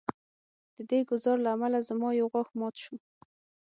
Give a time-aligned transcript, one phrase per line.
[0.75, 2.95] د دې ګزار له امله زما یو غاښ مات شو